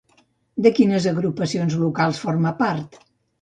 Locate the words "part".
2.65-2.99